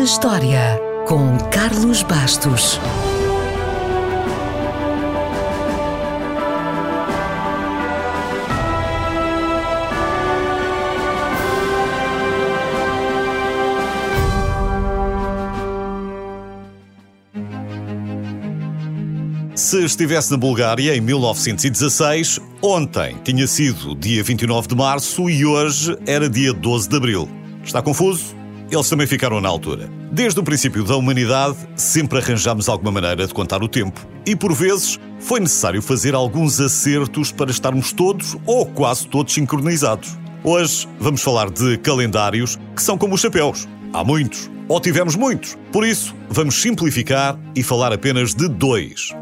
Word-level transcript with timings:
na 0.00 0.04
História, 0.04 0.80
com 1.06 1.36
Carlos 1.50 2.02
Bastos. 2.02 2.80
Se 19.54 19.84
estivesse 19.84 20.30
na 20.30 20.38
Bulgária 20.38 20.96
em 20.96 21.00
1916, 21.02 22.40
ontem 22.62 23.18
tinha 23.22 23.46
sido 23.46 23.94
dia 23.94 24.24
29 24.24 24.66
de 24.66 24.74
março 24.74 25.28
e 25.28 25.44
hoje 25.44 25.94
era 26.06 26.26
dia 26.26 26.54
12 26.54 26.88
de 26.88 26.96
abril. 26.96 27.28
Está 27.62 27.82
confuso? 27.82 28.39
Eles 28.70 28.88
também 28.88 29.06
ficaram 29.06 29.40
na 29.40 29.48
altura. 29.48 29.90
Desde 30.12 30.38
o 30.38 30.44
princípio 30.44 30.84
da 30.84 30.96
humanidade, 30.96 31.56
sempre 31.74 32.18
arranjamos 32.18 32.68
alguma 32.68 32.92
maneira 32.92 33.26
de 33.26 33.34
contar 33.34 33.62
o 33.64 33.68
tempo. 33.68 34.00
E 34.24 34.36
por 34.36 34.52
vezes 34.54 34.98
foi 35.18 35.40
necessário 35.40 35.82
fazer 35.82 36.14
alguns 36.14 36.60
acertos 36.60 37.32
para 37.32 37.50
estarmos 37.50 37.92
todos 37.92 38.36
ou 38.46 38.64
quase 38.64 39.08
todos 39.08 39.34
sincronizados. 39.34 40.16
Hoje 40.44 40.88
vamos 41.00 41.20
falar 41.20 41.50
de 41.50 41.78
calendários 41.78 42.58
que 42.76 42.82
são 42.82 42.96
como 42.96 43.16
os 43.16 43.20
chapéus. 43.20 43.68
Há 43.92 44.04
muitos, 44.04 44.48
ou 44.68 44.80
tivemos 44.80 45.16
muitos. 45.16 45.58
Por 45.72 45.84
isso, 45.84 46.14
vamos 46.28 46.54
simplificar 46.54 47.36
e 47.56 47.64
falar 47.64 47.92
apenas 47.92 48.34
de 48.34 48.48
dois. 48.48 49.12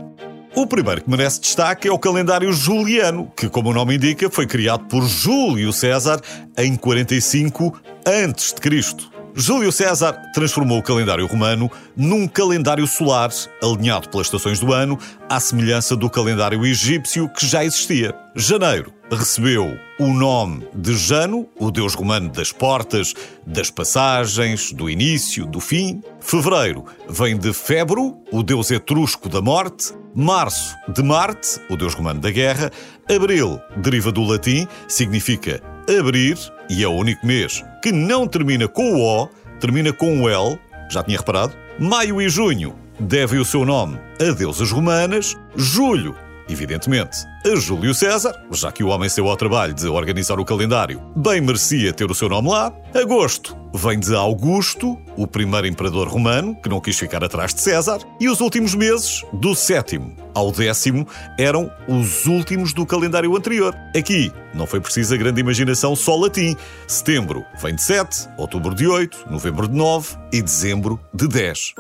O 0.55 0.67
primeiro 0.67 1.03
que 1.03 1.09
merece 1.09 1.41
destaque 1.41 1.89
é 1.89 1.93
o 1.93 1.99
calendário 1.99 2.53
juliano, 2.53 3.33
que, 3.35 3.49
como 3.49 3.71
o 3.71 3.75
nome 3.75 3.97
indica, 3.97 4.29
foi 4.29 4.47
criado 4.47 4.85
por 4.85 5.07
Júlio 5.07 5.73
César 5.73 6.21
em 6.57 6.77
45 6.77 7.81
a.C. 8.05 9.18
Júlio 9.41 9.71
César 9.71 10.15
transformou 10.35 10.81
o 10.81 10.83
calendário 10.83 11.25
romano 11.25 11.71
num 11.97 12.27
calendário 12.27 12.85
solar, 12.89 13.31
alinhado 13.63 14.09
pelas 14.09 14.27
estações 14.27 14.59
do 14.59 14.73
ano, 14.73 14.99
à 15.29 15.39
semelhança 15.39 15.95
do 15.95 16.11
calendário 16.11 16.67
egípcio 16.67 17.29
que 17.29 17.47
já 17.47 17.65
existia. 17.65 18.13
Janeiro 18.35 18.93
recebeu 19.09 19.79
o 20.01 20.13
nome 20.13 20.67
de 20.75 20.97
Jano, 20.97 21.49
o 21.57 21.71
deus 21.71 21.95
romano 21.95 22.29
das 22.31 22.51
portas, 22.51 23.15
das 23.47 23.71
passagens, 23.71 24.73
do 24.73 24.91
início, 24.91 25.47
do 25.47 25.61
fim. 25.61 26.03
Fevereiro 26.19 26.85
vem 27.09 27.39
de 27.39 27.53
Febro, 27.53 28.19
o 28.33 28.43
deus 28.43 28.73
etrusco 28.73 29.29
da 29.29 29.41
morte. 29.41 29.95
Março, 30.17 30.75
de 30.89 31.01
Marte, 31.01 31.61
o 31.71 31.77
deus 31.77 31.95
romano 31.95 32.19
da 32.19 32.33
guerra. 32.33 32.73
Abril 33.09 33.61
deriva 33.77 34.11
do 34.11 34.25
latim, 34.25 34.67
significa 34.89 35.63
abrir, 35.89 36.37
e 36.69 36.83
é 36.83 36.89
o 36.89 36.93
único 36.93 37.27
mês 37.27 37.65
que 37.83 37.91
não 37.93 38.27
termina 38.27 38.69
com 38.69 38.95
o 38.95 39.01
O, 39.01 39.29
termina 39.61 39.93
com 39.93 40.23
o 40.23 40.29
L. 40.29 40.59
Já 40.91 41.03
tinha 41.03 41.19
reparado? 41.19 41.55
Maio 41.79 42.21
e 42.21 42.29
junho 42.29 42.75
devem 42.99 43.39
o 43.39 43.45
seu 43.45 43.65
nome 43.65 43.99
a 44.21 44.33
deusas 44.33 44.71
romanas. 44.71 45.37
Julho 45.57 46.15
evidentemente, 46.49 47.19
a 47.45 47.57
Júlio 47.57 47.95
César, 47.95 48.35
já 48.51 48.73
que 48.73 48.83
o 48.83 48.89
homem 48.89 49.09
saiu 49.09 49.29
ao 49.29 49.37
trabalho 49.37 49.75
de 49.75 49.87
organizar 49.87 50.39
o 50.41 50.45
calendário, 50.45 51.01
bem 51.17 51.41
merecia 51.41 51.93
ter 51.93 52.11
o 52.11 52.15
seu 52.15 52.29
nome 52.29 52.49
lá. 52.49 52.73
Agosto 52.95 53.57
vem 53.75 53.99
de 53.99 54.15
Augusto, 54.15 54.99
o 55.17 55.27
primeiro 55.27 55.67
imperador 55.67 56.09
romano, 56.09 56.57
que 56.61 56.69
não 56.69 56.81
quis 56.81 56.99
ficar 56.99 57.23
atrás 57.23 57.55
de 57.55 57.61
César, 57.61 57.99
e 58.21 58.29
os 58.29 58.41
últimos 58.41 58.75
meses, 58.75 59.25
do 59.33 59.55
sétimo 59.55 60.17
ao 60.35 60.51
décimo, 60.53 61.07
eram 61.39 61.71
os 61.89 62.27
últimos 62.27 62.73
do 62.73 62.87
calendário 62.87 63.37
anterior. 63.37 63.75
Aqui 63.97 64.33
não 64.55 64.67
foi 64.67 64.81
precisa 64.81 65.17
grande 65.17 65.41
imaginação, 65.41 65.95
só 65.95 66.17
latim. 66.17 66.57
Setembro 66.87 67.45
vem 67.61 67.75
de 67.75 67.83
7, 67.83 68.29
outubro 68.37 68.75
de 68.75 68.87
8, 68.87 69.27
novembro 69.31 69.69
de 69.69 69.75
9 69.75 70.17
e 70.33 70.41
dezembro 70.41 70.99
de 71.13 71.29
10. 71.29 71.75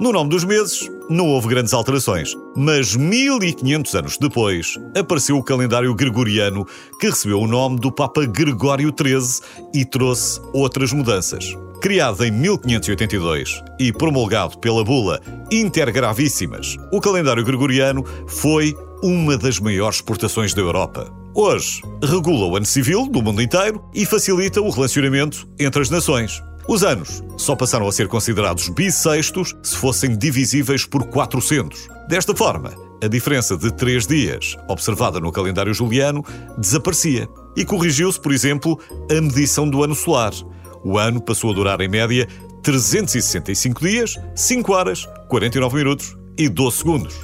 No 0.00 0.12
nome 0.12 0.30
dos 0.30 0.44
meses, 0.44 0.90
não 1.10 1.26
houve 1.26 1.48
grandes 1.48 1.74
alterações, 1.74 2.34
mas 2.56 2.96
1500 2.96 3.94
anos 3.94 4.16
depois 4.16 4.78
apareceu 4.98 5.36
o 5.36 5.44
calendário 5.44 5.94
gregoriano, 5.94 6.66
que 6.98 7.10
recebeu 7.10 7.38
o 7.38 7.46
nome 7.46 7.78
do 7.78 7.92
Papa 7.92 8.24
Gregório 8.24 8.94
XIII 8.98 9.42
e 9.74 9.84
trouxe 9.84 10.40
outras 10.54 10.94
mudanças. 10.94 11.54
Criado 11.82 12.24
em 12.24 12.30
1582 12.30 13.62
e 13.78 13.92
promulgado 13.92 14.56
pela 14.56 14.82
bula 14.82 15.20
Intergravíssimas, 15.52 16.78
o 16.90 16.98
calendário 16.98 17.44
gregoriano 17.44 18.02
foi 18.26 18.74
uma 19.02 19.36
das 19.36 19.60
maiores 19.60 19.96
exportações 19.96 20.54
da 20.54 20.62
Europa. 20.62 21.12
Hoje, 21.34 21.82
regula 22.02 22.46
o 22.46 22.56
ano 22.56 22.64
civil 22.64 23.06
do 23.06 23.20
mundo 23.20 23.42
inteiro 23.42 23.84
e 23.94 24.06
facilita 24.06 24.62
o 24.62 24.70
relacionamento 24.70 25.46
entre 25.58 25.82
as 25.82 25.90
nações. 25.90 26.42
Os 26.70 26.84
anos 26.84 27.20
só 27.36 27.56
passaram 27.56 27.88
a 27.88 27.90
ser 27.90 28.06
considerados 28.06 28.68
bissextos 28.68 29.56
se 29.60 29.76
fossem 29.76 30.16
divisíveis 30.16 30.86
por 30.86 31.04
400. 31.04 31.88
Desta 32.08 32.32
forma, 32.32 32.72
a 33.02 33.08
diferença 33.08 33.56
de 33.56 33.72
três 33.72 34.06
dias, 34.06 34.56
observada 34.68 35.18
no 35.18 35.32
calendário 35.32 35.74
juliano, 35.74 36.24
desaparecia. 36.56 37.28
E 37.56 37.64
corrigiu-se, 37.64 38.20
por 38.20 38.30
exemplo, 38.30 38.78
a 39.10 39.20
medição 39.20 39.68
do 39.68 39.82
ano 39.82 39.96
solar. 39.96 40.32
O 40.84 40.96
ano 40.96 41.20
passou 41.20 41.50
a 41.50 41.54
durar, 41.54 41.80
em 41.80 41.88
média, 41.88 42.28
365 42.62 43.80
dias, 43.80 44.16
5 44.36 44.72
horas, 44.72 45.08
49 45.28 45.76
minutos 45.76 46.16
e 46.38 46.48
12 46.48 46.76
segundos. 46.76 47.16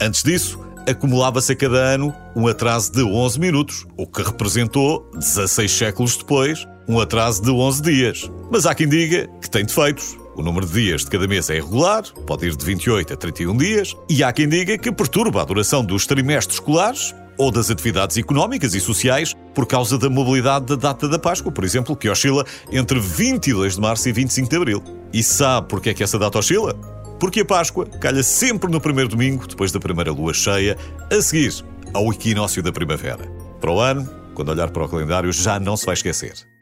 Antes 0.00 0.22
disso, 0.22 0.60
acumulava-se 0.88 1.50
a 1.50 1.56
cada 1.56 1.78
ano 1.78 2.14
um 2.36 2.46
atraso 2.46 2.92
de 2.92 3.02
11 3.02 3.40
minutos, 3.40 3.86
o 3.96 4.06
que 4.06 4.22
representou, 4.22 5.10
16 5.16 5.72
séculos 5.72 6.16
depois, 6.16 6.64
um 6.88 7.00
atraso 7.00 7.42
de 7.42 7.50
11 7.50 7.82
dias. 7.82 8.30
Mas 8.50 8.66
há 8.66 8.74
quem 8.74 8.88
diga 8.88 9.28
que 9.40 9.50
tem 9.50 9.64
defeitos. 9.64 10.16
O 10.36 10.42
número 10.42 10.66
de 10.66 10.72
dias 10.72 11.02
de 11.02 11.10
cada 11.10 11.28
mês 11.28 11.48
é 11.48 11.56
irregular, 11.56 12.02
pode 12.26 12.46
ir 12.46 12.56
de 12.56 12.64
28 12.64 13.12
a 13.12 13.16
31 13.16 13.56
dias, 13.56 13.96
e 14.08 14.24
há 14.24 14.32
quem 14.32 14.48
diga 14.48 14.76
que 14.76 14.90
perturba 14.90 15.42
a 15.42 15.44
duração 15.44 15.84
dos 15.84 16.06
trimestres 16.06 16.56
escolares 16.56 17.14
ou 17.38 17.50
das 17.50 17.70
atividades 17.70 18.16
económicas 18.16 18.74
e 18.74 18.80
sociais 18.80 19.34
por 19.54 19.66
causa 19.66 19.96
da 19.96 20.10
mobilidade 20.10 20.66
da 20.66 20.76
data 20.76 21.08
da 21.08 21.18
Páscoa, 21.18 21.52
por 21.52 21.64
exemplo, 21.64 21.96
que 21.96 22.08
oscila 22.08 22.44
entre 22.70 22.98
22 22.98 23.74
de 23.74 23.80
março 23.80 24.08
e 24.08 24.12
25 24.12 24.48
de 24.48 24.56
abril. 24.56 24.82
E 25.12 25.22
sabe 25.22 25.68
porque 25.68 25.90
é 25.90 25.94
que 25.94 26.02
essa 26.02 26.18
data 26.18 26.38
oscila? 26.38 26.74
Porque 27.18 27.40
a 27.40 27.44
Páscoa 27.44 27.86
calha 27.86 28.22
sempre 28.22 28.70
no 28.70 28.80
primeiro 28.80 29.08
domingo, 29.08 29.46
depois 29.46 29.70
da 29.70 29.78
primeira 29.78 30.12
lua 30.12 30.34
cheia, 30.34 30.76
a 31.10 31.22
seguir 31.22 31.64
ao 31.92 32.12
equinócio 32.12 32.62
da 32.62 32.72
primavera. 32.72 33.24
Para 33.60 33.70
o 33.70 33.80
ano, 33.80 34.08
quando 34.34 34.50
olhar 34.50 34.70
para 34.70 34.84
o 34.84 34.88
calendário, 34.88 35.32
já 35.32 35.60
não 35.60 35.76
se 35.76 35.86
vai 35.86 35.94
esquecer. 35.94 36.53